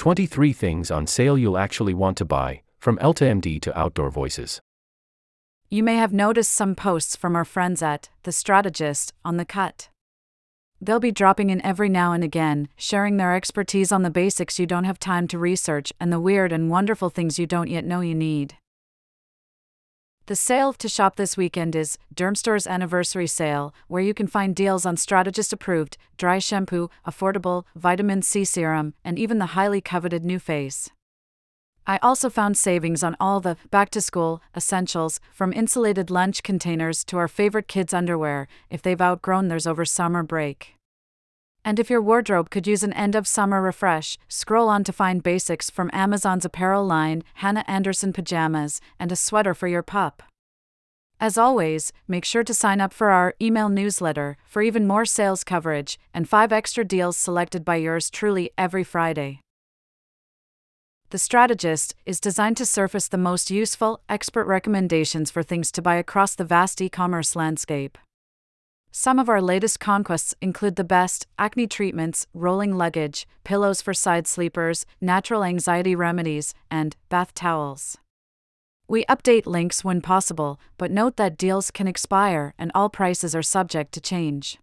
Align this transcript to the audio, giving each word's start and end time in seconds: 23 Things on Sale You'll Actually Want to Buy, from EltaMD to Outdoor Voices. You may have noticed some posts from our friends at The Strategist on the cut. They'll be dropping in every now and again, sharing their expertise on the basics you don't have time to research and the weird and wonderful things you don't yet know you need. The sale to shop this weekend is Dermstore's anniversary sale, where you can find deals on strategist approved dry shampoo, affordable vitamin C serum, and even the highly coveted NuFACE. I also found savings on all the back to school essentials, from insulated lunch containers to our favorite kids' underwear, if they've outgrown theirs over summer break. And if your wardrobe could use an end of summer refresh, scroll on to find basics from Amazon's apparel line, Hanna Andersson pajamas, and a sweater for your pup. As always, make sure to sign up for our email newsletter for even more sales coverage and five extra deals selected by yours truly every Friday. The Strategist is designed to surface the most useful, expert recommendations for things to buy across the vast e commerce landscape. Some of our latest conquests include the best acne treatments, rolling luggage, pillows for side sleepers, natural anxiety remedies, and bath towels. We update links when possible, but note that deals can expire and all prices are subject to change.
23 0.00 0.54
Things 0.54 0.90
on 0.90 1.06
Sale 1.06 1.36
You'll 1.36 1.58
Actually 1.58 1.92
Want 1.92 2.16
to 2.16 2.24
Buy, 2.24 2.62
from 2.78 2.96
EltaMD 3.00 3.60
to 3.60 3.78
Outdoor 3.78 4.10
Voices. 4.10 4.62
You 5.68 5.82
may 5.82 5.96
have 5.96 6.10
noticed 6.10 6.52
some 6.52 6.74
posts 6.74 7.16
from 7.16 7.36
our 7.36 7.44
friends 7.44 7.82
at 7.82 8.08
The 8.22 8.32
Strategist 8.32 9.12
on 9.26 9.36
the 9.36 9.44
cut. 9.44 9.90
They'll 10.80 11.00
be 11.00 11.12
dropping 11.12 11.50
in 11.50 11.60
every 11.60 11.90
now 11.90 12.14
and 12.14 12.24
again, 12.24 12.68
sharing 12.76 13.18
their 13.18 13.34
expertise 13.34 13.92
on 13.92 14.02
the 14.02 14.08
basics 14.08 14.58
you 14.58 14.64
don't 14.64 14.84
have 14.84 14.98
time 14.98 15.28
to 15.28 15.38
research 15.38 15.92
and 16.00 16.10
the 16.10 16.18
weird 16.18 16.50
and 16.50 16.70
wonderful 16.70 17.10
things 17.10 17.38
you 17.38 17.46
don't 17.46 17.68
yet 17.68 17.84
know 17.84 18.00
you 18.00 18.14
need. 18.14 18.54
The 20.30 20.36
sale 20.36 20.72
to 20.74 20.88
shop 20.88 21.16
this 21.16 21.36
weekend 21.36 21.74
is 21.74 21.98
Dermstore's 22.14 22.68
anniversary 22.68 23.26
sale, 23.26 23.74
where 23.88 24.00
you 24.00 24.14
can 24.14 24.28
find 24.28 24.54
deals 24.54 24.86
on 24.86 24.96
strategist 24.96 25.52
approved 25.52 25.96
dry 26.16 26.38
shampoo, 26.38 26.88
affordable 27.04 27.64
vitamin 27.74 28.22
C 28.22 28.44
serum, 28.44 28.94
and 29.04 29.18
even 29.18 29.38
the 29.38 29.56
highly 29.56 29.80
coveted 29.80 30.22
NuFACE. 30.22 30.90
I 31.84 31.98
also 32.00 32.30
found 32.30 32.56
savings 32.56 33.02
on 33.02 33.16
all 33.18 33.40
the 33.40 33.56
back 33.72 33.90
to 33.90 34.00
school 34.00 34.40
essentials, 34.56 35.18
from 35.32 35.52
insulated 35.52 36.10
lunch 36.12 36.44
containers 36.44 37.02
to 37.06 37.18
our 37.18 37.26
favorite 37.26 37.66
kids' 37.66 37.92
underwear, 37.92 38.46
if 38.70 38.82
they've 38.82 39.00
outgrown 39.00 39.48
theirs 39.48 39.66
over 39.66 39.84
summer 39.84 40.22
break. 40.22 40.76
And 41.64 41.78
if 41.78 41.90
your 41.90 42.00
wardrobe 42.00 42.50
could 42.50 42.66
use 42.66 42.82
an 42.82 42.92
end 42.94 43.14
of 43.14 43.28
summer 43.28 43.60
refresh, 43.60 44.18
scroll 44.28 44.68
on 44.68 44.82
to 44.84 44.92
find 44.92 45.22
basics 45.22 45.70
from 45.70 45.90
Amazon's 45.92 46.44
apparel 46.44 46.86
line, 46.86 47.22
Hanna 47.34 47.64
Andersson 47.68 48.12
pajamas, 48.12 48.80
and 48.98 49.12
a 49.12 49.16
sweater 49.16 49.54
for 49.54 49.68
your 49.68 49.82
pup. 49.82 50.22
As 51.20 51.36
always, 51.36 51.92
make 52.08 52.24
sure 52.24 52.42
to 52.44 52.54
sign 52.54 52.80
up 52.80 52.94
for 52.94 53.10
our 53.10 53.34
email 53.42 53.68
newsletter 53.68 54.38
for 54.46 54.62
even 54.62 54.86
more 54.86 55.04
sales 55.04 55.44
coverage 55.44 55.98
and 56.14 56.26
five 56.26 56.50
extra 56.50 56.82
deals 56.82 57.18
selected 57.18 57.62
by 57.62 57.76
yours 57.76 58.08
truly 58.08 58.50
every 58.56 58.82
Friday. 58.82 59.40
The 61.10 61.18
Strategist 61.18 61.94
is 62.06 62.20
designed 62.20 62.56
to 62.56 62.64
surface 62.64 63.08
the 63.08 63.18
most 63.18 63.50
useful, 63.50 64.00
expert 64.08 64.46
recommendations 64.46 65.30
for 65.30 65.42
things 65.42 65.70
to 65.72 65.82
buy 65.82 65.96
across 65.96 66.34
the 66.34 66.44
vast 66.44 66.80
e 66.80 66.88
commerce 66.88 67.36
landscape. 67.36 67.98
Some 68.92 69.20
of 69.20 69.28
our 69.28 69.40
latest 69.40 69.78
conquests 69.78 70.34
include 70.40 70.74
the 70.74 70.82
best 70.84 71.28
acne 71.38 71.68
treatments, 71.68 72.26
rolling 72.34 72.76
luggage, 72.76 73.28
pillows 73.44 73.80
for 73.80 73.94
side 73.94 74.26
sleepers, 74.26 74.84
natural 75.00 75.44
anxiety 75.44 75.94
remedies, 75.94 76.54
and 76.72 76.96
bath 77.08 77.32
towels. 77.32 77.98
We 78.88 79.04
update 79.04 79.46
links 79.46 79.84
when 79.84 80.00
possible, 80.00 80.58
but 80.76 80.90
note 80.90 81.16
that 81.18 81.38
deals 81.38 81.70
can 81.70 81.86
expire 81.86 82.52
and 82.58 82.72
all 82.74 82.88
prices 82.88 83.32
are 83.36 83.42
subject 83.42 83.92
to 83.92 84.00
change. 84.00 84.58